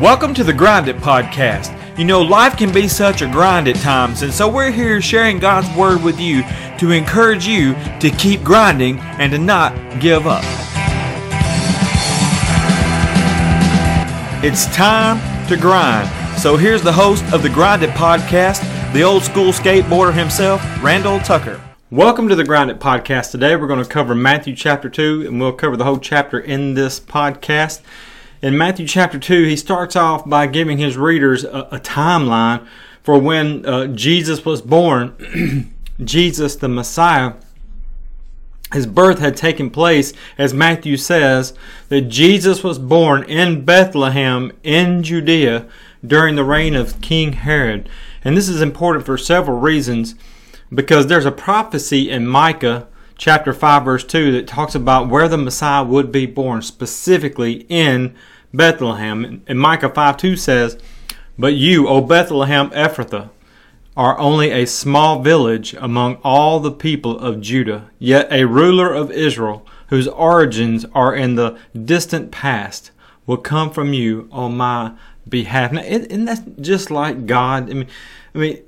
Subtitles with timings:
[0.00, 1.72] Welcome to the Grind It Podcast.
[1.98, 5.38] You know, life can be such a grind at times, and so we're here sharing
[5.38, 6.42] God's Word with you
[6.78, 10.44] to encourage you to keep grinding and to not give up.
[14.44, 15.16] It's time
[15.48, 16.10] to grind.
[16.42, 18.60] So here's the host of the Grind It Podcast,
[18.92, 21.58] the old school skateboarder himself, Randall Tucker.
[21.90, 23.30] Welcome to the Grind It Podcast.
[23.30, 26.74] Today we're going to cover Matthew chapter 2, and we'll cover the whole chapter in
[26.74, 27.80] this podcast.
[28.42, 32.66] In Matthew chapter 2, he starts off by giving his readers a, a timeline
[33.02, 35.72] for when uh, Jesus was born.
[36.04, 37.34] Jesus, the Messiah,
[38.72, 41.54] his birth had taken place, as Matthew says,
[41.88, 45.66] that Jesus was born in Bethlehem in Judea
[46.04, 47.88] during the reign of King Herod.
[48.22, 50.14] And this is important for several reasons
[50.74, 55.38] because there's a prophecy in Micah chapter 5 verse 2 that talks about where the
[55.38, 58.14] Messiah would be born specifically in
[58.52, 59.42] Bethlehem.
[59.46, 60.78] And Micah 5 2 says,
[61.38, 63.30] But you, O Bethlehem Ephrathah,
[63.96, 69.10] are only a small village among all the people of Judah, yet a ruler of
[69.10, 72.90] Israel, whose origins are in the distant past,
[73.26, 74.92] will come from you on my
[75.26, 75.72] behalf.
[75.72, 77.70] Now, isn't that just like God?
[77.70, 77.88] I mean,
[78.34, 78.62] I mean,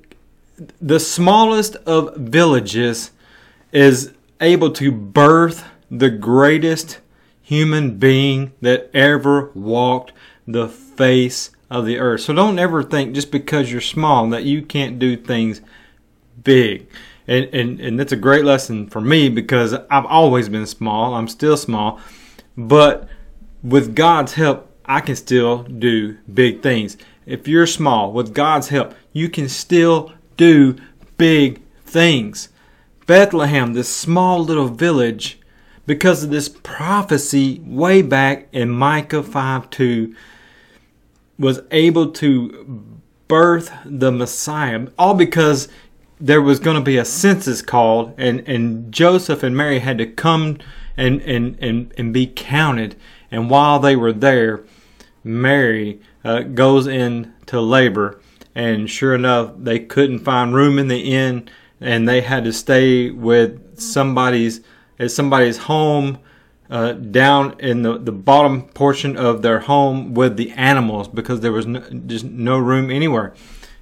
[0.80, 3.10] the smallest of villages
[3.70, 7.00] is able to birth the greatest
[7.42, 10.12] human being that ever walked
[10.46, 12.22] the face of the earth.
[12.22, 15.60] So don't ever think just because you're small that you can't do things
[16.42, 16.88] big.
[17.26, 21.14] And, and, and that's a great lesson for me because I've always been small.
[21.14, 22.00] I'm still small.
[22.56, 23.08] But
[23.62, 26.96] with God's help, I can still do big things.
[27.26, 30.76] If you're small, with God's help, you can still do
[31.18, 32.48] big things.
[33.08, 35.40] Bethlehem, this small little village,
[35.86, 40.14] because of this prophecy way back in Micah 5 2,
[41.38, 42.84] was able to
[43.26, 45.68] birth the Messiah, all because
[46.20, 50.06] there was going to be a census called, and, and Joseph and Mary had to
[50.06, 50.58] come
[50.94, 52.94] and, and, and, and be counted.
[53.30, 54.64] And while they were there,
[55.24, 58.20] Mary uh, goes into labor,
[58.54, 61.48] and sure enough, they couldn't find room in the inn,
[61.80, 64.60] and they had to stay with somebody's
[64.98, 66.18] at somebody's home
[66.70, 71.52] uh, down in the, the bottom portion of their home with the animals because there
[71.52, 73.32] was no, just no room anywhere.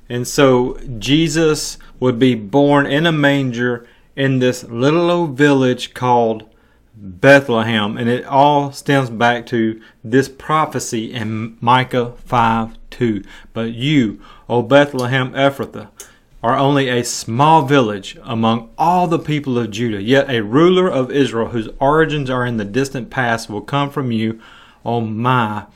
[0.09, 6.49] And so Jesus would be born in a manger in this little old village called
[6.95, 7.97] Bethlehem.
[7.97, 13.25] And it all stems back to this prophecy in Micah 5 2.
[13.53, 15.89] But you, O Bethlehem Ephrathah,
[16.43, 21.11] are only a small village among all the people of Judah, yet a ruler of
[21.11, 24.41] Israel whose origins are in the distant past will come from you
[24.85, 25.67] on my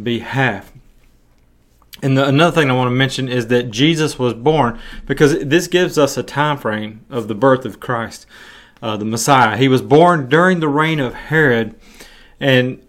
[0.00, 0.72] behalf.
[2.02, 5.66] And the, another thing I want to mention is that Jesus was born because this
[5.68, 8.26] gives us a time frame of the birth of Christ,
[8.82, 9.56] uh, the Messiah.
[9.56, 11.74] He was born during the reign of Herod,
[12.38, 12.86] and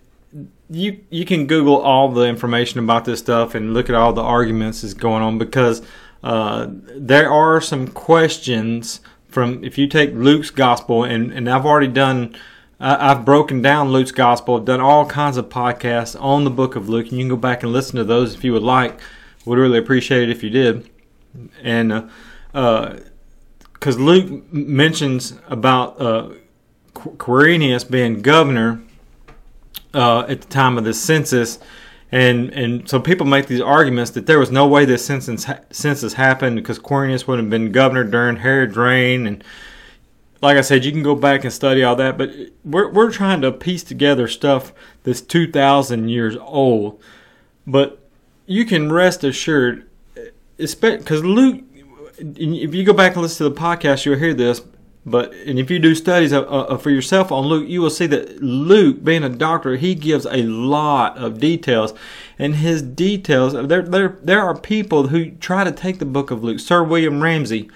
[0.70, 4.22] you you can Google all the information about this stuff and look at all the
[4.22, 5.82] arguments that's going on because
[6.26, 9.00] uh, there are some questions
[9.30, 12.36] from if you take Luke's gospel and, and I've already done
[12.78, 17.08] I've broken down Luke's gospel, done all kinds of podcasts on the book of Luke,
[17.08, 19.00] and you can go back and listen to those if you would like.
[19.46, 20.90] Would really appreciate it if you did.
[21.62, 22.10] And
[22.52, 26.30] because uh, uh, Luke mentions about uh,
[26.94, 28.82] Quirinius being governor
[29.94, 31.60] uh, at the time of the census,
[32.16, 36.14] and and so people make these arguments that there was no way this census census
[36.14, 39.44] happened because Quirinius would have been governor during Herod's reign, and
[40.42, 42.18] like I said, you can go back and study all that.
[42.18, 42.32] But
[42.64, 44.72] we're we're trying to piece together stuff
[45.04, 47.02] that's two thousand years old.
[47.68, 48.00] But
[48.46, 51.64] you can rest assured, eh, because Luke,
[52.18, 54.62] if you go back and listen to the podcast, you'll hear this.
[55.06, 58.08] But and if you do studies uh, uh, for yourself on Luke, you will see
[58.08, 61.94] that Luke, being a doctor, he gives a lot of details,
[62.40, 66.44] and his details there there there are people who try to take the book of
[66.44, 66.60] Luke.
[66.60, 67.70] Sir William Ramsay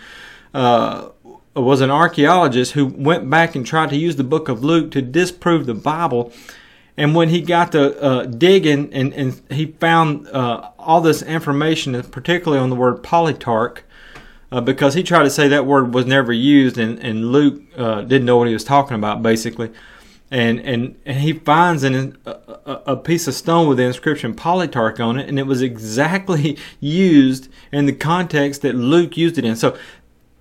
[0.56, 1.09] uh,
[1.56, 5.01] was an archaeologist who went back and tried to use the book of Luke to
[5.01, 6.33] disprove the Bible.
[6.98, 12.01] And when he got to uh, digging and, and he found uh, all this information,
[12.03, 13.80] particularly on the word politarch,
[14.51, 18.01] uh, because he tried to say that word was never used, and, and Luke uh,
[18.01, 19.72] didn't know what he was talking about, basically.
[20.31, 25.00] And, and, and he finds an, a, a piece of stone with the inscription Politarch
[25.04, 29.56] on it, and it was exactly used in the context that Luke used it in.
[29.56, 29.78] So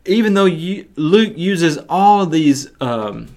[0.04, 3.28] even though you, Luke uses all these um,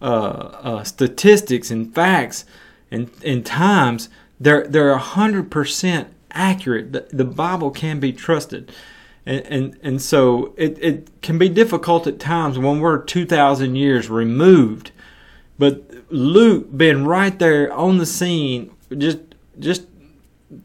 [0.00, 2.44] uh, uh, statistics and facts
[2.90, 4.08] and, and times,
[4.40, 6.92] they're they're hundred percent accurate.
[6.92, 8.72] The, the Bible can be trusted.
[9.26, 14.10] And, and, and so it, it can be difficult at times when we're 2,000 years
[14.10, 14.90] removed.
[15.58, 19.18] But Luke being right there on the scene, just
[19.58, 19.86] just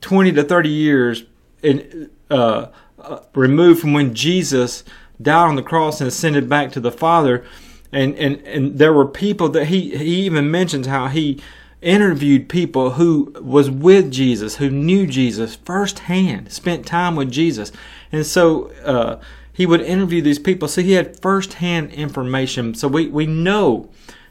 [0.02, 1.24] 20 to 30 years
[1.62, 2.68] in, uh,
[3.00, 4.84] uh, removed from when Jesus
[5.22, 7.46] died on the cross and ascended back to the Father,
[7.92, 11.40] and and and there were people that he he even mentions how he
[11.82, 17.72] interviewed people who was with Jesus, who knew Jesus firsthand, spent time with Jesus,
[18.12, 19.20] and so uh,
[19.54, 20.68] he would interview these people.
[20.68, 22.74] So he had firsthand information.
[22.74, 23.90] So we we know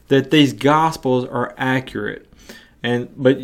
[0.08, 2.26] that these gospels are accurate,
[2.82, 3.38] and but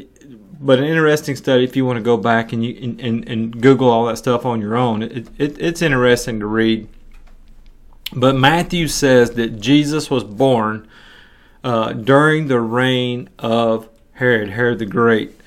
[0.61, 3.91] but an interesting study if you want to go back and you and, and, Google
[3.91, 5.03] all that stuff on your own.
[5.03, 6.89] It, it, it's interesting to read.
[8.15, 10.89] But Matthew says that Jesus was born
[11.63, 15.39] uh, during the reign of Herod, Herod the Great.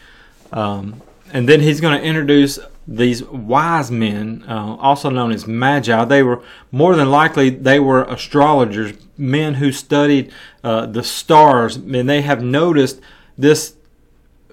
[0.51, 1.01] Um,
[1.31, 6.05] and then he's going to introduce these wise men, uh, also known as magi.
[6.05, 6.41] They were
[6.71, 10.31] more than likely they were astrologers, men who studied
[10.63, 13.01] uh, the stars, and they have noticed
[13.37, 13.75] this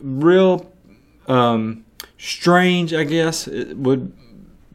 [0.01, 0.71] real
[1.29, 1.85] um,
[2.19, 4.13] strange, I guess it would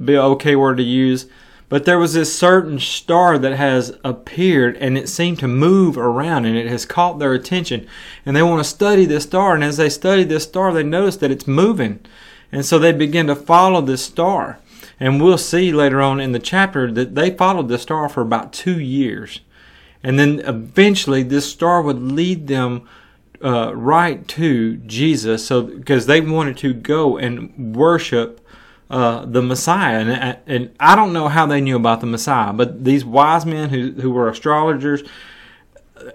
[0.04, 1.28] be an okay word to use.
[1.68, 6.46] But there was this certain star that has appeared and it seemed to move around
[6.46, 7.88] and it has caught their attention.
[8.26, 9.54] And they want to study this star.
[9.54, 12.00] And as they study this star, they notice that it's moving.
[12.52, 14.60] And so they begin to follow this star.
[15.00, 18.54] And we'll see later on in the chapter that they followed the star for about
[18.54, 19.40] two years.
[20.04, 22.88] And then eventually this star would lead them
[23.44, 28.46] uh, right to Jesus, so because they wanted to go and worship
[28.90, 32.84] uh, the Messiah, and and I don't know how they knew about the Messiah, but
[32.84, 35.04] these wise men who who were astrologers,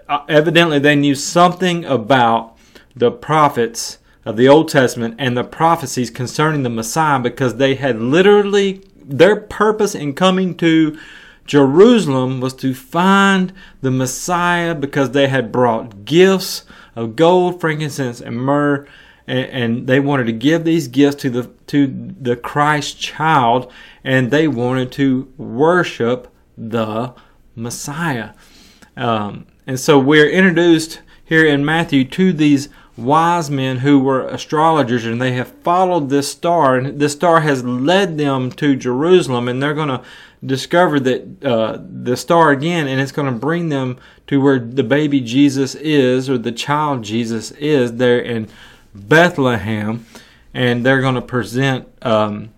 [0.07, 2.57] uh, evidently they knew something about
[2.95, 7.99] the prophets of the Old Testament and the prophecies concerning the Messiah because they had
[7.99, 10.97] literally their purpose in coming to
[11.45, 16.63] Jerusalem was to find the Messiah because they had brought gifts
[16.95, 18.87] of gold, frankincense, and myrrh,
[19.27, 21.87] and, they wanted to give these gifts to the to
[22.21, 23.71] the Christ child,
[24.03, 26.27] and they wanted to worship
[26.57, 27.13] the
[27.55, 28.31] Messiah.
[28.95, 35.05] Um, and so we're introduced here in Matthew to these wise men who were astrologers
[35.05, 39.61] and they have followed this star and this star has led them to Jerusalem and
[39.61, 40.01] they're going to
[40.45, 43.97] discover that uh, the star again, and it's going to bring them
[44.27, 48.47] to where the baby Jesus is, or the child Jesus is, there in
[48.93, 50.05] Bethlehem,
[50.53, 52.51] and they're going to present um,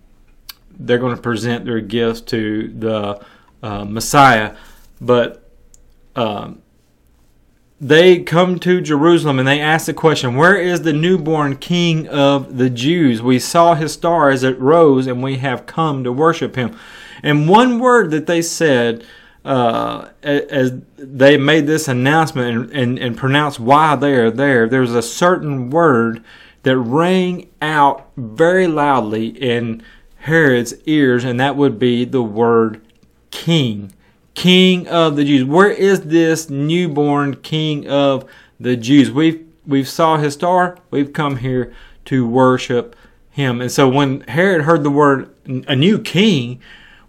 [0.80, 3.24] they're going to present their gifts to the
[3.62, 4.56] uh, Messiah,
[5.00, 5.44] but.
[6.16, 6.62] Um,
[7.80, 12.58] they come to Jerusalem and they ask the question, Where is the newborn king of
[12.58, 13.22] the Jews?
[13.22, 16.76] We saw his star as it rose, and we have come to worship him.
[17.22, 19.04] And one word that they said
[19.44, 24.94] uh, as they made this announcement and, and, and pronounced why they are there, there's
[24.94, 26.22] a certain word
[26.64, 29.82] that rang out very loudly in
[30.18, 32.80] Herod's ears, and that would be the word
[33.30, 33.92] king.
[34.38, 35.42] King of the Jews.
[35.42, 38.24] Where is this newborn king of
[38.60, 39.10] the Jews?
[39.10, 40.78] We've we've saw his star.
[40.92, 41.74] We've come here
[42.04, 42.94] to worship
[43.30, 43.60] him.
[43.60, 45.34] And so when Herod heard the word
[45.66, 46.60] a new king,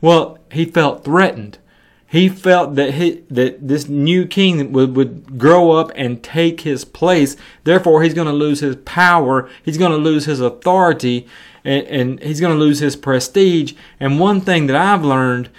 [0.02, 1.60] well, he felt threatened.
[2.08, 6.84] He felt that he, that this new king would, would grow up and take his
[6.84, 7.38] place.
[7.64, 9.48] Therefore, he's going to lose his power.
[9.64, 11.28] He's going to lose his authority,
[11.64, 13.74] and, and he's going to lose his prestige.
[14.00, 15.50] And one thing that I've learned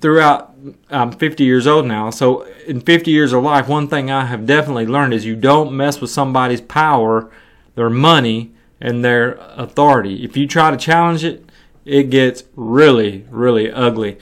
[0.00, 0.54] throughout,
[0.90, 2.10] I'm 50 years old now.
[2.10, 5.76] So in 50 years of life, one thing I have definitely learned is you don't
[5.76, 7.30] mess with somebody's power,
[7.74, 10.24] their money, and their authority.
[10.24, 11.48] If you try to challenge it,
[11.84, 14.18] it gets really, really ugly.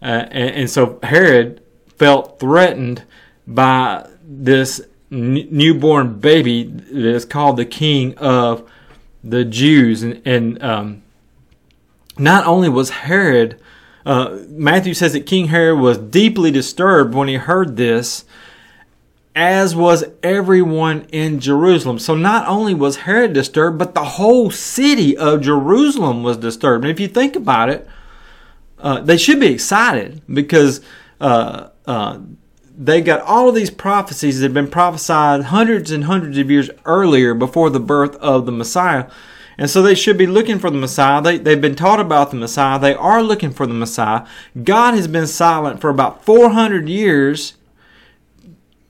[0.00, 1.62] Uh, and, and, so Herod
[1.96, 3.04] felt threatened
[3.46, 8.68] by this n- newborn baby that is called the king of
[9.22, 10.02] the Jews.
[10.02, 11.02] And, and um,
[12.18, 13.60] not only was Herod,
[14.04, 18.24] uh, Matthew says that King Herod was deeply disturbed when he heard this
[19.34, 21.98] as was everyone in Jerusalem.
[21.98, 26.84] So not only was Herod disturbed, but the whole city of Jerusalem was disturbed.
[26.84, 27.88] And if you think about it,
[28.78, 30.82] uh, they should be excited because
[31.20, 32.18] uh, uh,
[32.76, 36.68] they got all of these prophecies that had been prophesied hundreds and hundreds of years
[36.84, 39.08] earlier before the birth of the Messiah.
[39.58, 41.20] And so they should be looking for the Messiah.
[41.22, 42.78] They, they've been taught about the Messiah.
[42.78, 44.26] They are looking for the Messiah.
[44.62, 47.54] God has been silent for about 400 years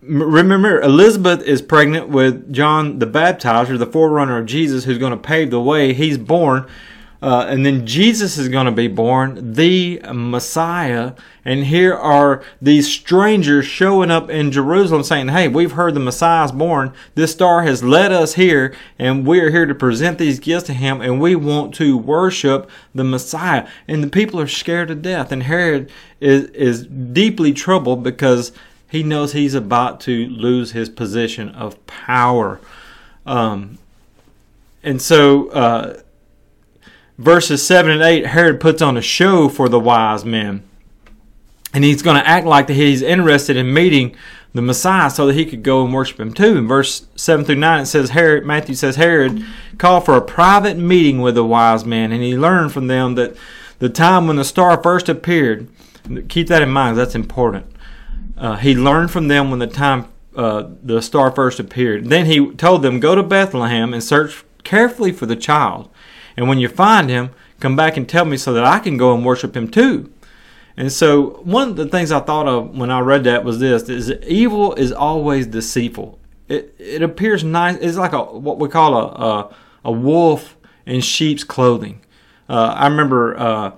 [0.03, 5.17] remember, Elizabeth is pregnant with John the Baptizer, the forerunner of Jesus, who's going to
[5.17, 5.93] pave the way.
[5.93, 6.67] He's born.
[7.23, 11.13] Uh, and then Jesus is going to be born, the Messiah.
[11.45, 16.47] And here are these strangers showing up in Jerusalem saying, Hey, we've heard the Messiah
[16.47, 16.93] is born.
[17.15, 21.01] This star has led us here, and we're here to present these gifts to him,
[21.01, 23.69] and we want to worship the Messiah.
[23.87, 25.31] And the people are scared to death.
[25.31, 28.51] And Herod is, is deeply troubled because
[28.91, 32.61] he knows he's about to lose his position of power.
[33.25, 33.79] Um,
[34.83, 36.01] and so, uh,
[37.23, 40.63] verses 7 and 8, Herod puts on a show for the wise men.
[41.73, 44.15] And he's going to act like that he's interested in meeting
[44.53, 46.59] the Messiah so that he could go and worship him too.
[46.59, 49.45] In verse 7 through 9, it says, Herod, Matthew says, Herod
[49.79, 53.37] called for a private meeting with the wise men, and he learned from them that
[53.79, 55.69] the time when the star first appeared,
[56.29, 57.67] keep that in mind, that's important.
[58.37, 62.07] Uh, he learned from them when the time uh, the star first appeared.
[62.07, 65.89] Then he told them, Go to Bethlehem and search carefully for the child.
[66.37, 69.15] And when you find him, come back and tell me so that I can go
[69.15, 70.13] and worship him too.
[70.77, 73.89] And so one of the things I thought of when I read that was this
[73.89, 76.19] is evil is always deceitful.
[76.49, 77.77] It, it appears nice.
[77.81, 82.01] It's like a what we call a a, a wolf in sheep's clothing.
[82.49, 83.73] Uh, I remember uh,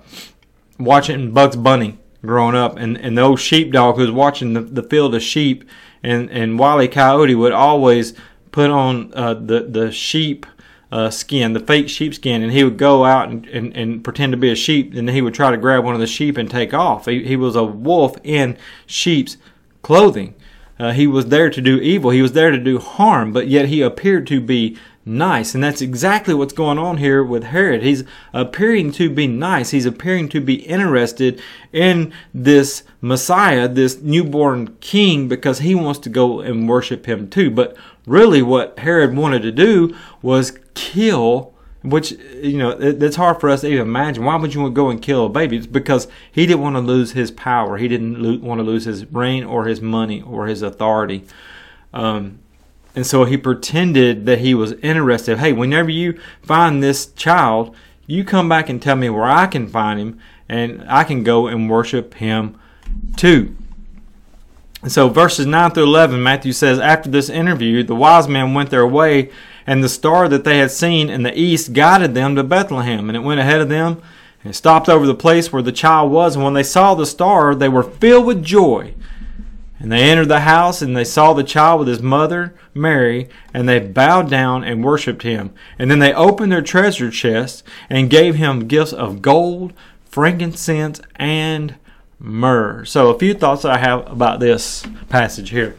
[0.79, 4.83] watching Bugs Bunny growing up, and, and the old sheepdog who was watching the, the
[4.83, 5.63] field of sheep,
[6.01, 8.13] and, and Wile Coyote would always
[8.51, 10.45] put on uh, the the sheep
[10.95, 14.37] uh, skin, the fake sheepskin, and he would go out and, and, and, pretend to
[14.37, 16.73] be a sheep, and he would try to grab one of the sheep and take
[16.73, 17.05] off.
[17.05, 19.35] He, he was a wolf in sheep's
[19.81, 20.35] clothing.
[20.79, 22.11] Uh, he was there to do evil.
[22.11, 25.53] He was there to do harm, but yet he appeared to be nice.
[25.53, 27.83] And that's exactly what's going on here with Herod.
[27.83, 29.71] He's appearing to be nice.
[29.71, 31.41] He's appearing to be interested
[31.73, 37.51] in this Messiah, this newborn king, because he wants to go and worship him too.
[37.51, 41.53] But really, what Herod wanted to do was kill.
[41.83, 44.25] Which you know it's hard for us to even imagine.
[44.25, 45.57] Why would you want to go and kill a baby?
[45.57, 47.77] It's because he didn't want to lose his power.
[47.77, 51.25] He didn't lo- want to lose his reign or his money or his authority.
[51.93, 52.39] Um,
[52.95, 55.37] and so he pretended that he was interested.
[55.37, 57.75] Hey, whenever you find this child,
[58.07, 61.45] you come back and tell me where I can find him, and I can go
[61.45, 62.57] and worship him
[63.15, 63.55] too.
[64.87, 68.85] So, verses 9 through 11, Matthew says, After this interview, the wise men went their
[68.85, 69.31] way,
[69.65, 73.09] and the star that they had seen in the east guided them to Bethlehem.
[73.09, 73.99] And it went ahead of them
[74.43, 76.35] and stopped over the place where the child was.
[76.35, 78.93] And when they saw the star, they were filled with joy.
[79.79, 83.67] And they entered the house, and they saw the child with his mother, Mary, and
[83.67, 85.51] they bowed down and worshipped him.
[85.79, 89.73] And then they opened their treasure chests and gave him gifts of gold,
[90.05, 91.75] frankincense, and
[92.19, 92.85] myrrh.
[92.85, 95.75] So, a few thoughts that I have about this passage here.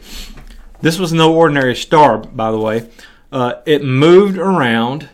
[0.81, 2.89] This was no ordinary star, by the way.
[3.31, 5.09] Uh, it moved around,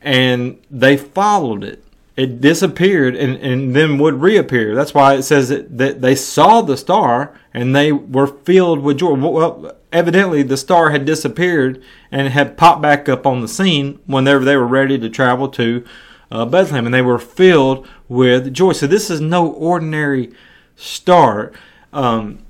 [0.00, 1.84] and they followed it
[2.16, 4.74] it disappeared and, and then would reappear.
[4.74, 8.98] That's why it says that, that they saw the star and they were filled with
[8.98, 9.14] joy.
[9.14, 14.44] Well, evidently the star had disappeared and had popped back up on the scene whenever
[14.44, 15.84] they were ready to travel to
[16.30, 18.72] uh, Bethlehem, and they were filled with joy.
[18.72, 20.32] So this is no ordinary
[20.76, 21.52] star.
[21.92, 22.40] Um,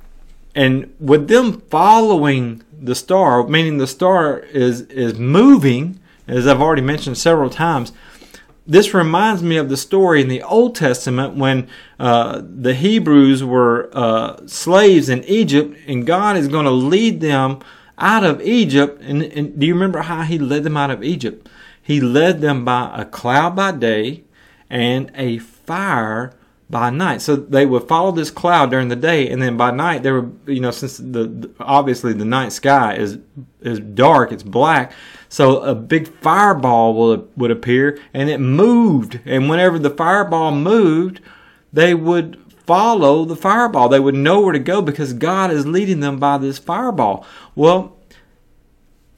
[0.55, 6.83] and with them following the star, meaning the star is is moving, as I've already
[6.83, 7.93] mentioned several times
[8.67, 13.91] this reminds me of the story in the Old Testament when uh, the Hebrews were
[13.93, 17.61] uh, slaves in Egypt, and God is going to lead them
[17.99, 19.03] out of Egypt.
[19.03, 21.49] And, and, do you remember how He led them out of Egypt?
[21.81, 24.25] He led them by a cloud by day
[24.71, 26.33] and a fire
[26.71, 27.21] by night.
[27.21, 30.31] So they would follow this cloud during the day, and then by night they were,
[30.47, 33.19] you know, since the obviously the night sky is
[33.61, 34.93] is dark, it's black.
[35.29, 39.19] So a big fireball would, would appear and it moved.
[39.25, 41.21] And whenever the fireball moved,
[41.73, 43.89] they would follow the fireball.
[43.89, 47.27] They would know where to go because God is leading them by this fireball.
[47.57, 47.97] Well,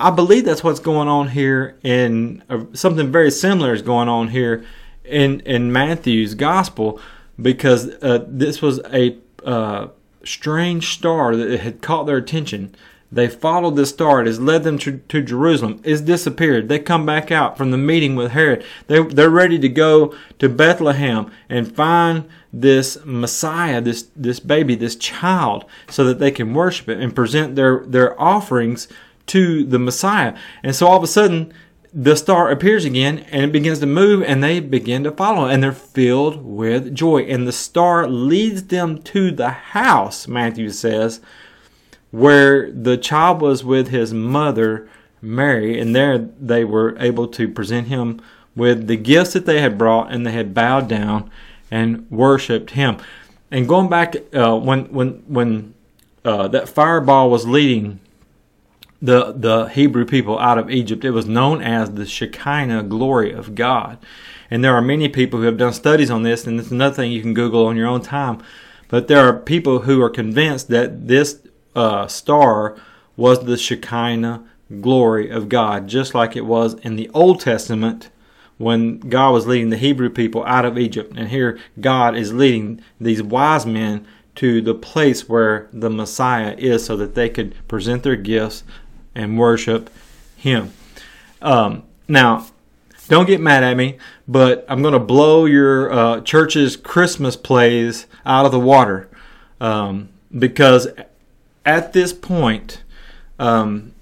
[0.00, 4.28] I believe that's what's going on here and uh, something very similar is going on
[4.28, 4.64] here
[5.04, 7.00] in in Matthew's gospel
[7.40, 9.88] because uh, this was a uh,
[10.24, 12.74] strange star that had caught their attention
[13.10, 14.20] they followed this star.
[14.20, 15.80] It has led them to, to Jerusalem.
[15.84, 16.68] It's disappeared.
[16.68, 18.64] They come back out from the meeting with Herod.
[18.88, 24.96] They, they're ready to go to Bethlehem and find this Messiah, this, this baby, this
[24.96, 28.88] child, so that they can worship it and present their, their offerings
[29.26, 30.36] to the Messiah.
[30.62, 31.52] And so all of a sudden,
[31.92, 35.62] the star appears again and it begins to move and they begin to follow and
[35.62, 37.22] they're filled with joy.
[37.22, 41.20] And the star leads them to the house, Matthew says,
[42.10, 44.88] where the child was with his mother,
[45.20, 48.20] Mary, and there they were able to present him
[48.54, 51.30] with the gifts that they had brought, and they had bowed down
[51.70, 52.96] and worshipped him.
[53.50, 55.74] And going back, uh, when when when
[56.24, 58.00] uh, that fireball was leading
[59.06, 63.54] the the Hebrew people out of Egypt, it was known as the Shekinah glory of
[63.54, 63.98] God.
[64.50, 67.10] And there are many people who have done studies on this, and it's another thing
[67.10, 68.42] you can Google on your own time.
[68.88, 71.40] But there are people who are convinced that this
[71.74, 72.76] uh, star
[73.16, 74.44] was the Shekinah
[74.80, 78.10] glory of God, just like it was in the Old Testament
[78.58, 81.14] when God was leading the Hebrew people out of Egypt.
[81.16, 86.84] And here God is leading these wise men to the place where the Messiah is
[86.84, 88.64] so that they could present their gifts
[89.16, 89.90] and worship
[90.36, 90.72] Him.
[91.42, 92.46] Um, now,
[93.08, 98.06] don't get mad at me, but I'm going to blow your uh, church's Christmas plays
[98.24, 99.08] out of the water
[99.60, 100.88] um, because
[101.64, 102.82] at this point,
[103.38, 103.92] um,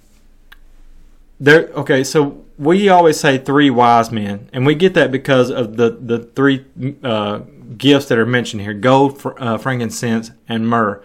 [1.40, 1.68] there.
[1.74, 5.90] Okay, so we always say three wise men, and we get that because of the
[5.90, 6.64] the three
[7.02, 7.40] uh,
[7.76, 11.02] gifts that are mentioned here: gold, fr- uh, frankincense, and myrrh.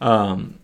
[0.00, 0.58] Um,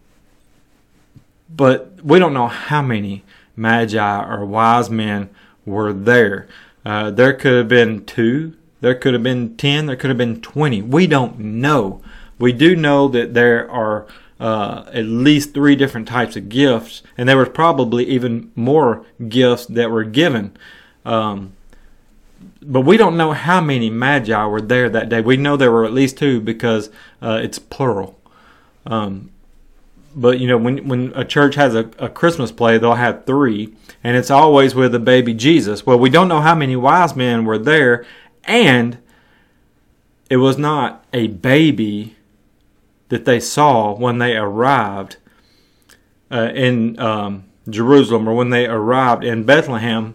[1.49, 3.25] but we don't know how many
[3.57, 5.31] magi or wise men
[5.65, 6.49] were there.
[6.85, 10.41] Uh, there could have been two, there could have been ten, there could have been
[10.41, 10.81] twenty.
[10.83, 12.03] We don't know.
[12.39, 14.07] We do know that there are
[14.39, 19.67] uh, at least three different types of gifts, and there was probably even more gifts
[19.67, 20.57] that were given.
[21.05, 21.55] Um,
[22.63, 25.21] but we don't know how many magi were there that day.
[25.21, 26.91] We know there were at least two because
[27.21, 28.19] uh, it's plural.
[28.87, 29.31] Um,
[30.15, 33.75] but you know, when when a church has a, a Christmas play, they'll have three,
[34.03, 35.87] and it's always with the baby Jesus.
[35.87, 38.07] Well, we don't know how many wise men were there,
[38.45, 38.99] and
[40.31, 42.17] it was not a baby
[43.09, 45.17] that they saw when they arrived
[46.31, 50.15] uh, in um, Jerusalem or when they arrived in Bethlehem.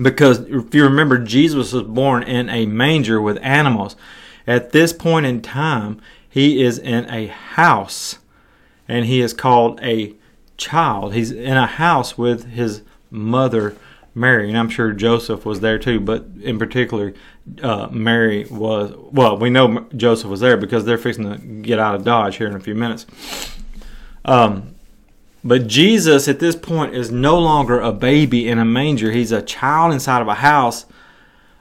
[0.00, 3.94] Because if you remember, Jesus was born in a manger with animals.
[4.46, 8.16] At this point in time, he is in a house
[8.92, 10.14] and he is called a
[10.58, 11.14] child.
[11.14, 13.74] He's in a house with his mother
[14.14, 17.14] Mary, and I'm sure Joseph was there too, but in particular,
[17.62, 18.94] uh, Mary was.
[19.10, 22.46] Well, we know Joseph was there because they're fixing to get out of Dodge here
[22.46, 23.06] in a few minutes.
[24.26, 24.74] Um,
[25.42, 29.10] but Jesus at this point is no longer a baby in a manger.
[29.10, 30.84] He's a child inside of a house.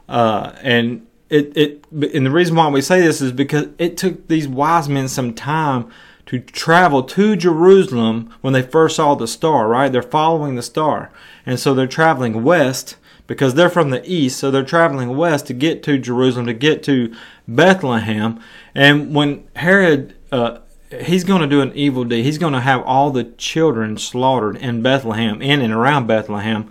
[0.10, 4.28] Uh, and it, it and the reason why we say this is because it took
[4.28, 5.90] these wise men some time
[6.28, 9.92] to travel to Jerusalem when they first saw the star, right?
[9.92, 11.12] They're following the star.
[11.46, 12.96] And so they're traveling west
[13.28, 16.84] because they're from the east, so they're traveling west to get to Jerusalem, to get
[16.84, 17.16] to
[17.48, 18.40] Bethlehem.
[18.76, 22.82] And when Herod, uh, he's going to do an evil deed, he's going to have
[22.84, 26.70] all the children slaughtered in Bethlehem, in and around Bethlehem.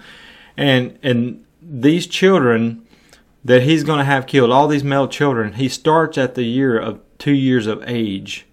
[0.57, 2.87] And, and these children
[3.45, 6.79] that he's going to have killed, all these male children, he starts at the year
[6.79, 8.47] of two years of age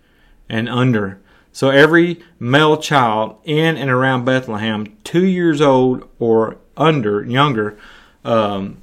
[0.49, 1.19] and under.
[1.51, 7.77] So every male child in and around Bethlehem, two years old or under, younger,
[8.23, 8.77] um,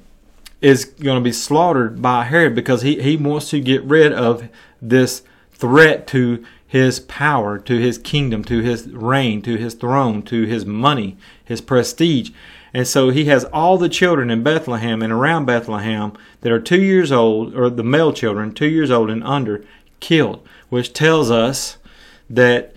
[0.59, 4.49] is going to be slaughtered by Herod because he, he wants to get rid of
[4.81, 5.23] this
[5.53, 10.65] threat to his power, to his kingdom, to his reign, to his throne, to his
[10.65, 12.31] money, his prestige.
[12.73, 16.81] And so he has all the children in Bethlehem and around Bethlehem that are two
[16.81, 19.63] years old, or the male children, two years old and under,
[20.01, 21.77] killed which tells us
[22.29, 22.73] that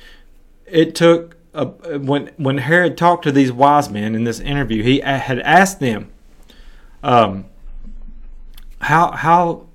[0.66, 1.66] it took a,
[1.98, 6.10] when when Herod talked to these wise men in this interview, he had asked them,
[7.02, 7.46] um,
[8.80, 9.66] "How how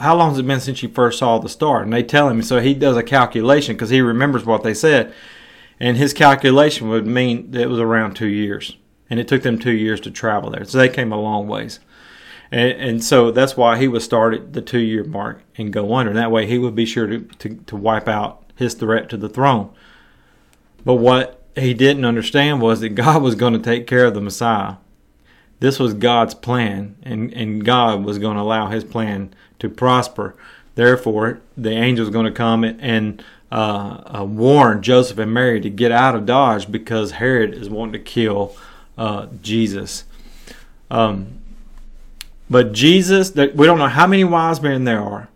[0.00, 2.42] how long has it been since you first saw the star?" And they tell him.
[2.42, 5.14] So he does a calculation because he remembers what they said,
[5.80, 8.76] and his calculation would mean that it was around two years,
[9.08, 10.64] and it took them two years to travel there.
[10.64, 11.80] So they came a long ways.
[12.50, 15.94] And, and so that's why he would start at the two year mark and go
[15.94, 16.10] under.
[16.10, 19.16] And that way he would be sure to, to, to wipe out his threat to
[19.16, 19.70] the throne.
[20.84, 24.20] But what he didn't understand was that God was going to take care of the
[24.20, 24.76] Messiah.
[25.60, 30.36] This was God's plan, and, and God was going to allow his plan to prosper.
[30.76, 35.70] Therefore, the angel is going to come and uh, uh, warn Joseph and Mary to
[35.70, 38.56] get out of Dodge because Herod is wanting to kill
[38.96, 40.04] uh, Jesus.
[40.90, 41.37] Um,
[42.50, 45.28] but Jesus, we don't know how many wise men there are.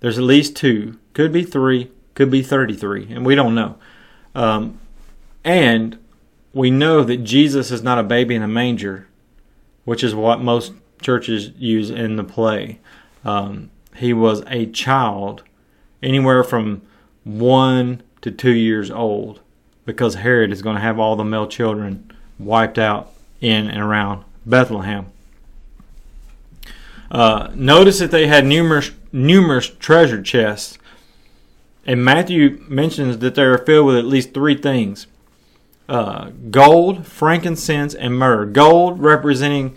[0.00, 0.98] There's at least two.
[1.14, 1.90] Could be three.
[2.14, 3.12] Could be 33.
[3.12, 3.76] And we don't know.
[4.34, 4.80] Um,
[5.44, 5.98] and
[6.52, 9.06] we know that Jesus is not a baby in a manger,
[9.84, 12.78] which is what most churches use in the play.
[13.24, 15.42] Um, he was a child,
[16.02, 16.82] anywhere from
[17.24, 19.40] one to two years old.
[19.84, 24.24] because Herod is going to have all the male children wiped out in and around
[24.44, 25.06] Bethlehem.
[27.10, 30.78] Uh, notice that they had numerous numerous treasure chests,
[31.86, 35.06] and Matthew mentions that they are filled with at least three things:
[35.88, 38.46] uh, gold, frankincense, and myrrh.
[38.46, 39.76] Gold representing,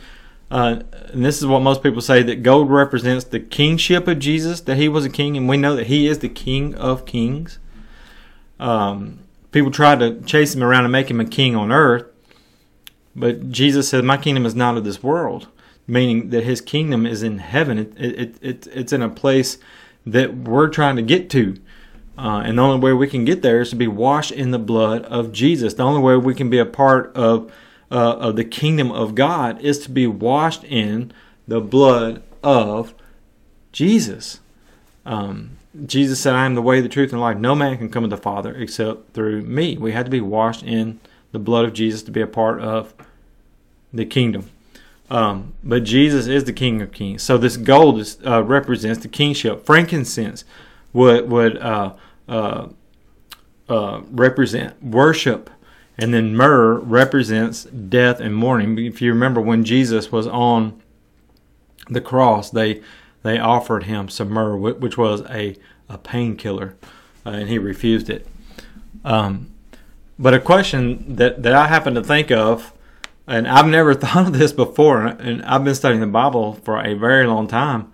[0.49, 0.81] uh,
[1.13, 4.77] and this is what most people say that gold represents the kingship of Jesus, that
[4.77, 7.59] he was a king, and we know that he is the King of Kings.
[8.59, 9.19] Um,
[9.51, 12.05] people tried to chase him around and make him a king on earth,
[13.15, 15.47] but Jesus said, "My kingdom is not of this world."
[15.89, 17.77] Meaning that his kingdom is in heaven.
[17.77, 19.57] It, it, it, it's in a place
[20.05, 21.57] that we're trying to get to.
[22.17, 24.59] Uh, and the only way we can get there is to be washed in the
[24.59, 25.73] blood of Jesus.
[25.73, 27.51] The only way we can be a part of,
[27.89, 31.13] uh, of the kingdom of God is to be washed in
[31.47, 32.93] the blood of
[33.71, 34.41] Jesus.
[35.05, 35.51] Um,
[35.85, 37.37] Jesus said, I am the way, the truth, and life.
[37.37, 39.77] No man can come to the Father except through me.
[39.77, 40.99] We had to be washed in
[41.31, 42.93] the blood of Jesus to be a part of
[43.93, 44.49] the kingdom.
[45.09, 47.23] Um, but Jesus is the King of Kings.
[47.23, 49.65] So this gold is, uh, represents the kingship.
[49.65, 50.45] Frankincense
[50.93, 51.93] would would uh,
[52.27, 52.67] uh,
[53.67, 55.49] uh, represent worship,
[55.97, 58.77] and then myrrh represents death and mourning.
[58.77, 60.81] If you remember when Jesus was on
[61.89, 62.81] the cross, they
[63.23, 65.55] they offered him some myrrh, which was a
[65.89, 66.75] a painkiller,
[67.25, 68.27] uh, and he refused it.
[69.03, 69.51] Um,
[70.19, 72.73] but a question that, that I happen to think of
[73.29, 76.95] and I've never thought of this before, and I've been studying the Bible for a
[76.95, 77.91] very long time.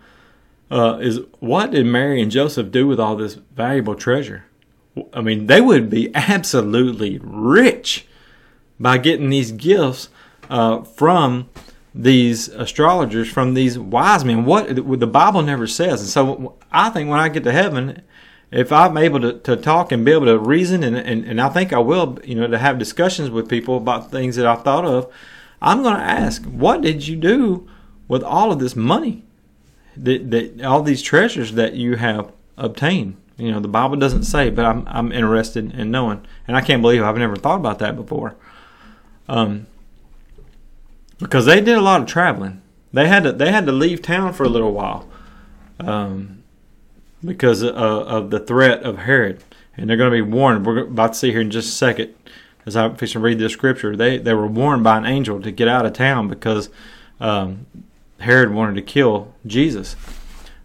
[0.72, 4.46] Uh, is what did Mary and Joseph do with all this valuable treasure?
[5.14, 8.08] I mean, they would be absolutely rich
[8.80, 10.10] by getting these gifts
[10.50, 11.50] uh, from
[11.94, 14.46] these astrologers, from these wise men.
[14.46, 18.02] What the Bible never says, and so I think when I get to heaven,
[18.52, 21.50] if I'm able to, to talk and be able to reason, and, and, and I
[21.50, 24.86] think I will, you know, to have discussions with people about things that I've thought
[24.86, 25.12] of,
[25.62, 27.68] I'm going to ask, what did you do
[28.08, 29.24] with all of this money,
[29.98, 33.18] that, that all these treasures that you have obtained?
[33.38, 36.82] You know, the Bible doesn't say, but I'm I'm interested in knowing, and I can't
[36.82, 38.36] believe I've never thought about that before.
[39.28, 39.68] Um,
[41.20, 42.62] because they did a lot of traveling.
[42.94, 45.10] They had to they had to leave town for a little while.
[45.80, 46.44] Um,
[47.26, 49.44] because of, of the threat of Herod.
[49.78, 50.66] And they're going to be warned.
[50.66, 52.14] We're about to see here in just a second,
[52.66, 55.52] as I fix to read this scripture, they, they were warned by an angel to
[55.52, 56.70] get out of town because
[57.20, 57.66] um,
[58.20, 59.96] Herod wanted to kill Jesus.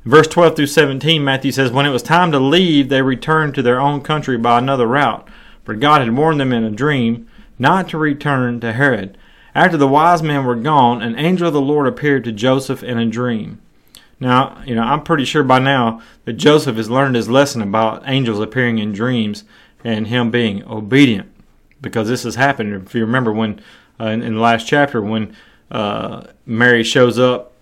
[0.05, 3.63] Verse 12 through 17, Matthew says, When it was time to leave, they returned to
[3.63, 5.29] their own country by another route,
[5.63, 9.19] for God had warned them in a dream not to return to Herod.
[9.55, 12.99] After the wise men were gone, an angel of the Lord appeared to Joseph in
[12.99, 13.61] a dream.
[14.21, 18.03] Now, you know, I'm pretty sure by now that Joseph has learned his lesson about
[18.05, 19.45] angels appearing in dreams
[19.83, 21.33] and him being obedient
[21.81, 22.87] because this has happened.
[22.87, 23.61] If you remember when
[23.99, 25.35] uh, in, in, the last chapter when
[25.71, 27.53] uh, Mary shows up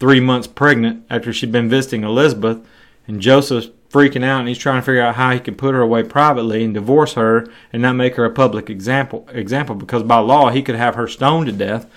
[0.00, 2.66] three months pregnant after she'd been visiting Elizabeth,
[3.06, 5.80] and Joseph's freaking out and he's trying to figure out how he can put her
[5.80, 10.18] away privately and divorce her and not make her a public example example because by
[10.18, 11.90] law he could have her stoned to death.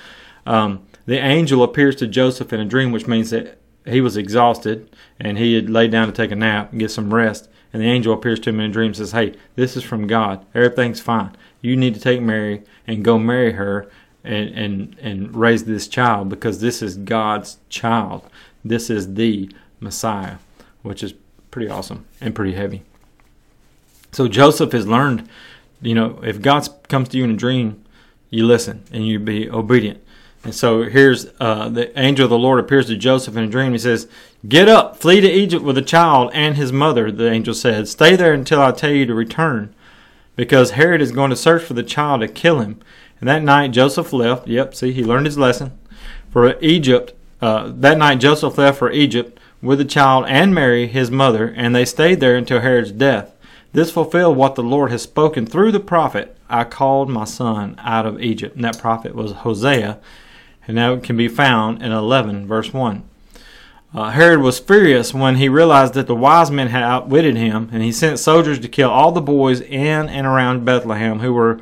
[0.45, 4.89] Um, the angel appears to Joseph in a dream, which means that he was exhausted
[5.19, 7.49] and he had laid down to take a nap and get some rest.
[7.73, 10.07] And the angel appears to him in a dream and says, Hey, this is from
[10.07, 10.45] God.
[10.53, 11.31] Everything's fine.
[11.61, 13.89] You need to take Mary and go marry her
[14.23, 18.29] and, and, and raise this child because this is God's child.
[18.63, 20.37] This is the Messiah,
[20.81, 21.13] which is
[21.49, 22.83] pretty awesome and pretty heavy.
[24.11, 25.27] So Joseph has learned,
[25.81, 27.83] you know, if God comes to you in a dream,
[28.29, 30.03] you listen and you be obedient.
[30.43, 33.73] And so here's uh, the angel of the Lord appears to Joseph in a dream.
[33.73, 34.07] He says,
[34.47, 37.87] Get up, flee to Egypt with the child and his mother, the angel said.
[37.87, 39.73] Stay there until I tell you to return,
[40.35, 42.79] because Herod is going to search for the child to kill him.
[43.19, 44.47] And that night Joseph left.
[44.47, 45.77] Yep, see, he learned his lesson.
[46.31, 51.11] For Egypt, uh, that night Joseph left for Egypt with the child and Mary, his
[51.11, 53.35] mother, and they stayed there until Herod's death.
[53.73, 58.05] This fulfilled what the Lord has spoken through the prophet I called my son out
[58.05, 58.55] of Egypt.
[58.55, 59.99] And that prophet was Hosea
[60.71, 63.03] and that can be found in 11, verse 1.
[63.93, 67.83] Uh, Herod was furious when he realized that the wise men had outwitted him, and
[67.83, 71.59] he sent soldiers to kill all the boys in and around Bethlehem who were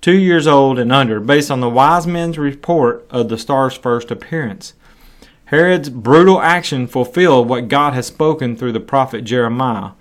[0.00, 4.12] two years old and under, based on the wise men's report of the star's first
[4.12, 4.74] appearance.
[5.46, 9.94] Herod's brutal action fulfilled what God had spoken through the prophet Jeremiah.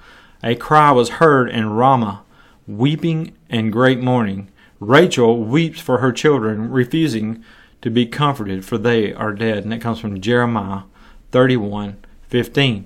[0.43, 2.21] A cry was heard in Ramah,
[2.67, 4.49] weeping and great mourning.
[4.79, 7.43] Rachel weeps for her children, refusing
[7.83, 9.63] to be comforted, for they are dead.
[9.63, 10.83] And that comes from Jeremiah
[11.31, 11.97] 31
[12.29, 12.85] 15.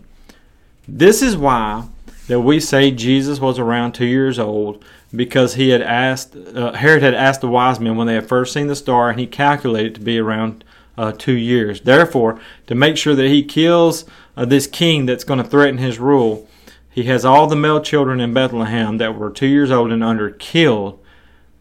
[0.87, 1.87] This is why
[2.27, 4.83] that we say Jesus was around two years old
[5.15, 8.53] because he had asked uh, Herod had asked the wise men when they had first
[8.53, 10.63] seen the star, and he calculated to be around
[10.97, 11.81] uh, two years.
[11.81, 14.03] Therefore, to make sure that he kills
[14.35, 16.49] uh, this king that's going to threaten his rule,
[16.89, 20.31] he has all the male children in Bethlehem that were two years old and under
[20.31, 20.99] killed,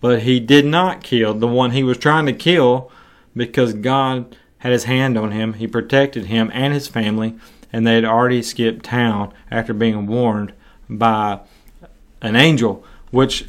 [0.00, 2.90] but he did not kill the one he was trying to kill
[3.36, 5.54] because God had his hand on him.
[5.54, 7.36] He protected him and his family,
[7.72, 10.52] and they had already skipped town after being warned
[10.88, 11.40] by
[12.22, 13.46] an angel which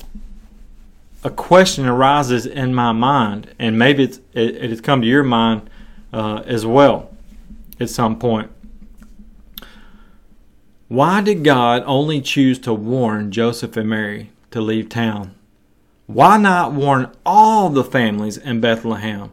[1.24, 5.24] a question arises in my mind, and maybe it's, it, it has come to your
[5.24, 5.70] mind
[6.14, 7.10] uh, as well
[7.80, 8.52] at some point.
[10.88, 15.36] Why did God only choose to warn Joseph and Mary to leave town?
[16.06, 19.32] Why not warn all the families in Bethlehem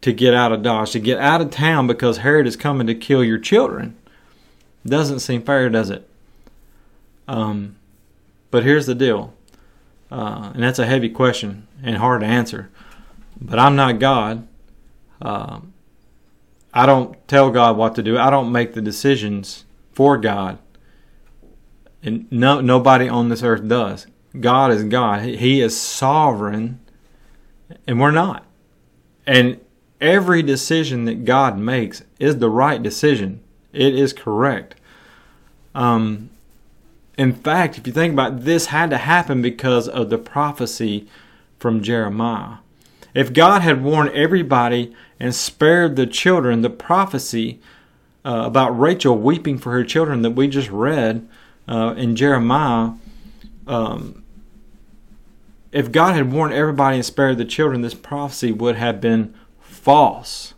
[0.00, 2.94] to get out of Dodge, to get out of town because Herod is coming to
[2.94, 3.96] kill your children?
[4.86, 6.08] Doesn't seem fair, does it?
[7.26, 7.76] Um,
[8.50, 9.34] but here's the deal
[10.10, 12.70] uh, and that's a heavy question and hard to answer.
[13.40, 14.46] But I'm not God.
[15.20, 15.60] Uh,
[16.72, 18.18] I don't tell God what to do.
[18.18, 20.58] I don't make the decisions for God.
[22.02, 24.06] And no, nobody on this earth does.
[24.38, 25.22] God is God.
[25.22, 26.80] He is sovereign,
[27.86, 28.44] and we're not.
[29.26, 29.60] And
[30.00, 33.40] every decision that God makes is the right decision.
[33.72, 34.74] It is correct.
[35.74, 36.30] Um,
[37.16, 41.08] in fact, if you think about it, this had to happen because of the prophecy
[41.58, 42.58] from Jeremiah.
[43.14, 47.60] If God had warned everybody and spared the children, the prophecy
[48.24, 51.28] uh, about Rachel weeping for her children that we just read
[51.66, 52.92] uh, in Jeremiah,
[53.66, 54.22] um,
[55.72, 59.34] if God had warned everybody and spared the children, this prophecy would have been
[59.88, 60.52] false.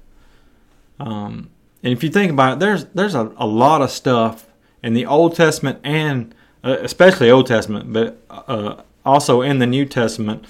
[0.98, 1.50] Um,
[1.84, 4.48] and if you think about it, there's there's a, a lot of stuff
[4.82, 9.86] in the Old Testament and uh, especially Old Testament, but uh, also in the New
[9.86, 10.44] Testament,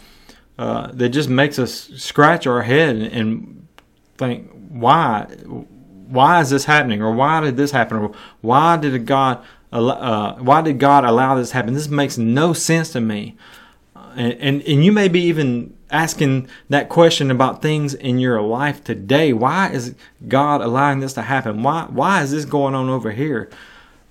[0.58, 3.68] uh, that just makes us scratch our head and, and
[4.16, 5.26] think, why?
[6.08, 7.02] Why is this happening?
[7.02, 7.98] Or why did this happen?
[7.98, 9.44] Or why did God?
[9.70, 11.74] Uh, why did God allow this to happen?
[11.74, 13.36] This makes no sense to me.
[14.16, 18.82] And, and, and you may be even asking that question about things in your life
[18.84, 19.32] today.
[19.32, 19.94] Why is
[20.28, 21.62] God allowing this to happen?
[21.62, 23.50] Why why is this going on over here?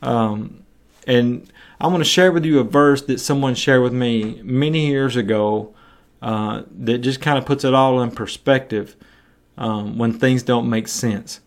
[0.02, 0.64] Um,
[1.08, 4.88] and I want to share with you a verse that someone shared with me many
[4.88, 5.74] years ago
[6.22, 8.96] uh, that just kind of puts it all in perspective
[9.58, 11.40] um, when things don't make sense.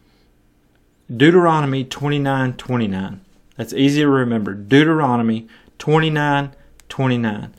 [1.15, 3.21] Deuteronomy 29 29.
[3.57, 4.55] That's easy to remember.
[4.55, 6.55] Deuteronomy 29
[6.89, 7.55] 29.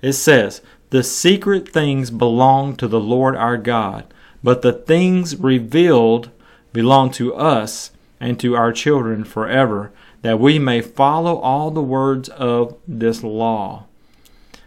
[0.00, 0.60] It says,
[0.92, 4.04] The secret things belong to the Lord our God,
[4.44, 6.28] but the things revealed
[6.74, 12.28] belong to us and to our children forever that we may follow all the words
[12.28, 13.86] of this law.
[14.54, 14.58] I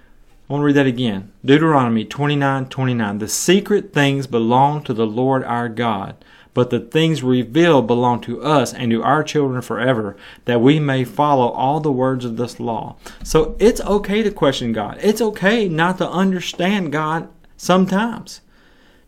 [0.47, 1.31] want to read that again.
[1.45, 3.19] Deuteronomy 29 29.
[3.19, 6.15] The secret things belong to the Lord our God,
[6.55, 11.03] but the things revealed belong to us and to our children forever, that we may
[11.03, 12.95] follow all the words of this law.
[13.23, 14.97] So it's okay to question God.
[15.01, 18.41] It's okay not to understand God sometimes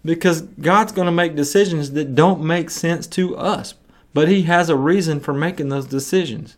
[0.05, 3.73] because God's going to make decisions that don't make sense to us
[4.17, 6.57] but he has a reason for making those decisions.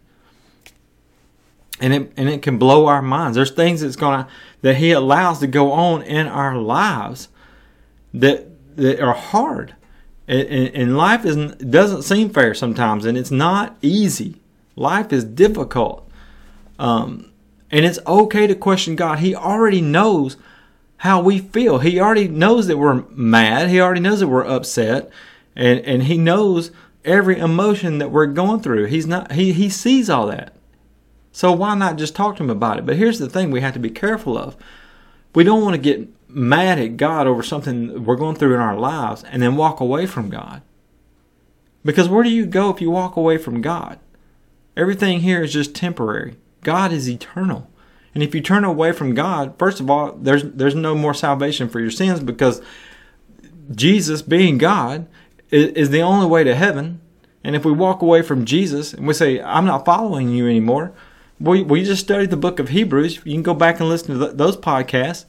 [1.82, 3.36] And it, and it can blow our minds.
[3.36, 4.30] There's things that's gonna
[4.62, 7.28] that he allows to go on in our lives
[8.14, 9.76] that that are hard.
[10.30, 14.36] And, and life isn't doesn't seem fair sometimes, and it's not easy.
[14.76, 16.08] Life is difficult,
[16.78, 17.32] um,
[17.72, 19.20] and it's okay to question God.
[19.20, 20.38] He already knows
[20.98, 21.80] how we feel.
[21.80, 23.70] He already knows that we're mad.
[23.70, 25.10] He already knows that we're upset,
[25.56, 26.70] and and he knows
[27.04, 28.86] every emotion that we're going through.
[28.86, 30.54] He's not he he sees all that.
[31.32, 32.86] So why not just talk to him about it?
[32.86, 34.56] But here's the thing we have to be careful of.
[35.34, 38.78] We don't want to get mad at God over something we're going through in our
[38.78, 40.62] lives and then walk away from God.
[41.84, 44.00] Because where do you go if you walk away from God?
[44.78, 46.36] Everything here is just temporary.
[46.62, 47.70] God is eternal.
[48.14, 51.70] And if you turn away from God, first of all, there's there's no more salvation
[51.70, 52.62] for your sins because
[53.72, 55.08] Jesus being God
[55.52, 57.02] is the only way to heaven.
[57.44, 60.92] And if we walk away from Jesus and we say, I'm not following you anymore,
[61.40, 63.22] we, we just studied the book of Hebrews.
[63.24, 65.26] You can go back and listen to those podcasts.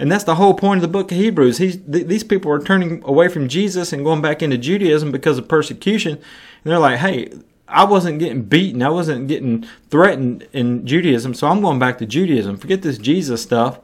[0.00, 1.58] And that's the whole point of the book of Hebrews.
[1.58, 5.36] He's, th- these people are turning away from Jesus and going back into Judaism because
[5.36, 6.12] of persecution.
[6.14, 6.22] And
[6.64, 7.30] they're like, hey,
[7.68, 8.82] I wasn't getting beaten.
[8.82, 12.56] I wasn't getting threatened in Judaism, so I'm going back to Judaism.
[12.56, 13.78] Forget this Jesus stuff.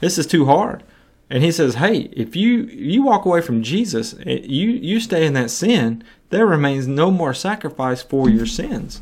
[0.00, 0.82] This is too hard.
[1.30, 5.24] And he says, "Hey, if you you walk away from Jesus, eh, you you stay
[5.24, 9.00] in that sin, there remains no more sacrifice for your sins,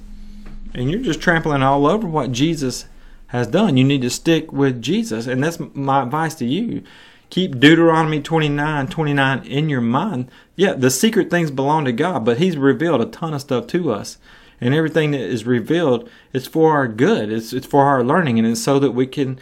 [0.75, 2.85] and you're just trampling all over what Jesus
[3.29, 3.77] has done.
[3.77, 5.27] You need to stick with Jesus.
[5.27, 6.83] And that's my advice to you.
[7.31, 10.31] Keep Deuteronomy 29 29 in your mind.
[10.57, 13.93] Yeah, the secret things belong to God, but He's revealed a ton of stuff to
[13.93, 14.19] us.
[14.61, 18.49] And everything that is revealed is for our good, it's, it's for our learning, and
[18.49, 19.39] it's so that we can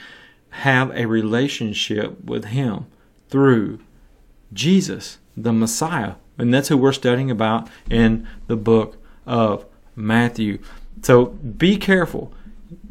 [0.50, 2.86] have a relationship with Him
[3.30, 3.78] through
[4.52, 6.14] Jesus, the Messiah.
[6.38, 10.58] And that's who we're studying about in the book of Matthew.
[11.02, 12.32] So be careful.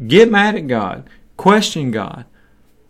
[0.07, 1.09] Get mad at God.
[1.37, 2.25] Question God.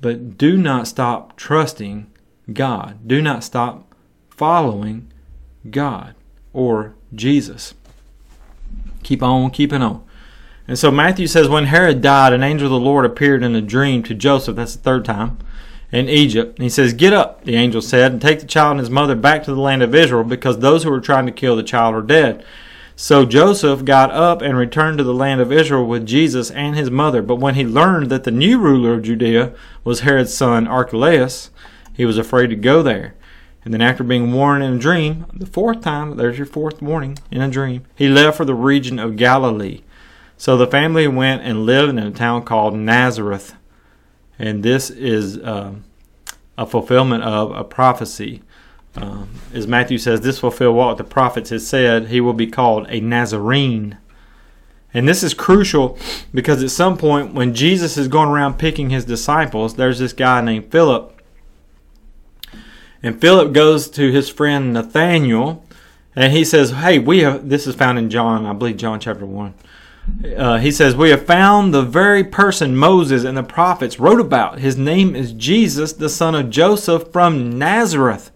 [0.02, 2.12] But do not stop trusting
[2.52, 3.08] God.
[3.08, 3.94] Do not stop
[4.30, 5.12] following
[5.70, 6.16] God
[6.54, 7.74] or Jesus.
[9.04, 10.04] Keep on keeping on.
[10.68, 13.62] And so Matthew says, When Herod died, an angel of the Lord appeared in a
[13.62, 14.56] dream to Joseph.
[14.56, 15.38] That's the third time
[15.92, 16.58] in Egypt.
[16.58, 19.16] And he says, Get up, the angel said, and take the child and his mother
[19.16, 21.94] back to the land of Israel, because those who were trying to kill the child
[21.96, 22.44] are dead.
[22.98, 26.90] So Joseph got up and returned to the land of Israel with Jesus and his
[26.90, 27.22] mother.
[27.22, 29.54] But when he learned that the new ruler of Judea
[29.84, 31.52] was Herod's son Archelaus,
[31.94, 33.16] he was afraid to go there.
[33.66, 37.18] And then, after being warned in a dream, the fourth time, there's your fourth warning
[37.32, 39.82] in a dream, he left for the region of Galilee.
[40.38, 43.56] So the family went and lived in a town called Nazareth.
[44.38, 45.74] And this is uh,
[46.58, 48.44] a fulfillment of a prophecy
[48.96, 52.08] um, as Matthew says, this will fulfill what the prophets had said.
[52.08, 53.98] He will be called a Nazarene.
[54.94, 55.98] And this is crucial
[56.34, 60.40] because at some point when Jesus is going around picking his disciples, there's this guy
[60.40, 61.12] named Philip.
[63.04, 65.66] And Philip goes to his friend Nathaniel
[66.16, 69.26] and he says, Hey, we have, this is found in John, I believe John chapter
[69.26, 69.54] 1.
[70.38, 74.60] Uh, he says, We have found the very person Moses and the prophets wrote about.
[74.60, 78.32] His name is Jesus, the son of Joseph from Nazareth.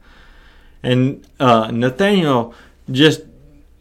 [0.83, 2.53] And uh, Nathaniel
[2.89, 3.21] just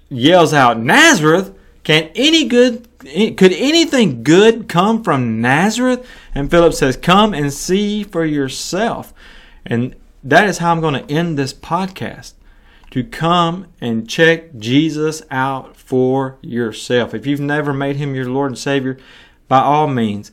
[0.08, 1.54] yells out, Nazareth?
[1.84, 6.06] Can any good could anything good come from Nazareth?
[6.34, 9.14] And Philip says, Come and see for yourself.
[9.64, 12.34] And that is how I'm going to end this podcast.
[12.90, 17.14] To come and check Jesus out for yourself.
[17.14, 18.98] If you've never made him your Lord and Savior,
[19.46, 20.32] by all means,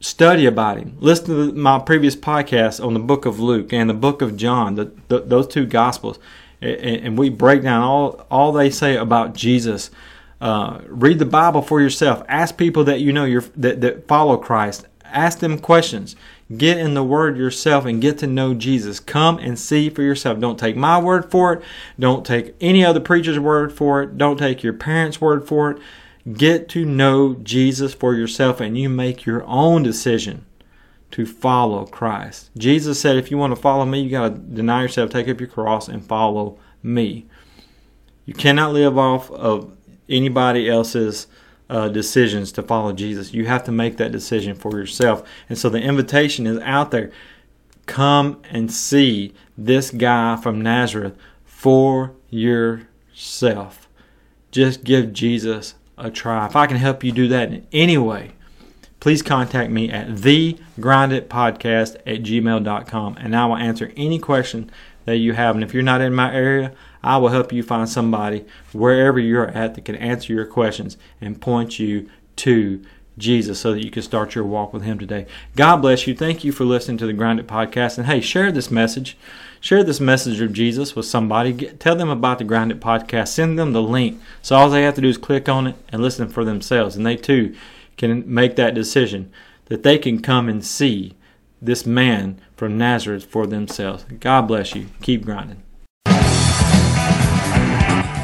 [0.00, 0.96] study about him.
[1.00, 4.74] Listen to my previous podcast on the book of Luke and the book of John,
[4.74, 6.18] the, the, those two gospels,
[6.60, 9.90] and, and, we break down all all they say about Jesus.
[10.40, 12.22] Uh, read the Bible for yourself.
[12.28, 14.86] Ask people that you know that, that follow Christ.
[15.04, 16.16] Ask them questions.
[16.56, 19.00] Get in the Word yourself and get to know Jesus.
[19.00, 20.38] Come and see for yourself.
[20.38, 21.62] Don't take my word for it.
[21.98, 24.16] Don't take any other preacher's word for it.
[24.18, 25.78] Don't take your parents' word for it
[26.32, 30.44] Get to know Jesus for yourself and you make your own decision
[31.12, 32.50] to follow Christ.
[32.58, 35.40] Jesus said, if you want to follow me, you got to deny yourself, take up
[35.40, 37.26] your cross, and follow me.
[38.24, 39.76] You cannot live off of
[40.08, 41.28] anybody else's
[41.70, 43.32] uh, decisions to follow Jesus.
[43.32, 45.22] You have to make that decision for yourself.
[45.48, 47.12] And so the invitation is out there.
[47.86, 53.88] Come and see this guy from Nazareth for yourself.
[54.50, 56.46] Just give Jesus a try.
[56.46, 58.32] If I can help you do that in any way,
[59.00, 64.70] please contact me at thegrinditpodcast at gmail.com and I will answer any question
[65.04, 65.54] that you have.
[65.54, 69.48] And if you're not in my area, I will help you find somebody wherever you're
[69.48, 72.82] at that can answer your questions and point you to
[73.18, 75.26] Jesus so that you can start your walk with Him today.
[75.54, 76.14] God bless you.
[76.14, 77.96] Thank you for listening to the Grind It Podcast.
[77.96, 79.16] And hey, share this message.
[79.66, 81.52] Share this message of Jesus with somebody.
[81.52, 83.26] Get, tell them about the Grind It Podcast.
[83.26, 84.20] Send them the link.
[84.40, 86.94] So all they have to do is click on it and listen for themselves.
[86.94, 87.52] And they too
[87.96, 89.28] can make that decision
[89.64, 91.16] that they can come and see
[91.60, 94.04] this man from Nazareth for themselves.
[94.20, 94.86] God bless you.
[95.02, 95.60] Keep grinding.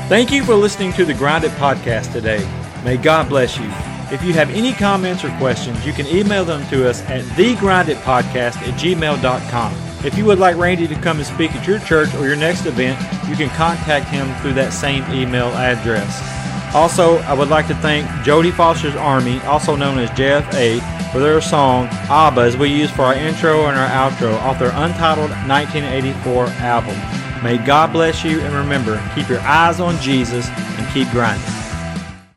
[0.09, 2.49] Thank you for listening to the Grind It Podcast today.
[2.85, 3.67] May God bless you.
[4.15, 8.59] If you have any comments or questions, you can email them to us at thegrinditpodcast
[8.59, 9.92] at gmail.com.
[10.05, 12.67] If you would like Randy to come and speak at your church or your next
[12.67, 16.21] event, you can contact him through that same email address.
[16.75, 20.81] Also, I would like to thank Jodie Foster's Army, also known as JFA,
[21.13, 24.73] for their song ABBA as we use for our intro and our outro off their
[24.75, 26.97] untitled 1984 album.
[27.45, 31.62] May God bless you and remember, keep your eyes on Jesus and keep grinding.